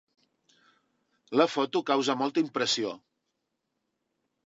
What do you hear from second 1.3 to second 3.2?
La foto causa molta impressió.